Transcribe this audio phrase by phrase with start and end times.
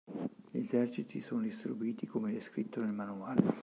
[0.49, 3.39] Gli eserciti sono distribuiti come descritto nel manuale.